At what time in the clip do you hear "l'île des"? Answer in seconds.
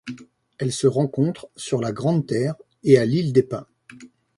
3.05-3.43